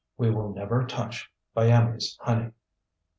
We 0.17 0.31
will 0.31 0.49
never 0.51 0.83
touch 0.87 1.31
Byamee's 1.55 2.17
honey." 2.21 2.53